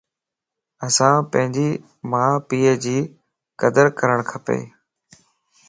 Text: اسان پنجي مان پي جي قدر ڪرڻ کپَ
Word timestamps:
اسان 0.85 1.15
پنجي 1.31 1.69
مان 2.11 2.31
پي 2.47 2.59
جي 2.83 2.99
قدر 3.61 3.85
ڪرڻ 3.99 4.17
کپَ 4.29 4.47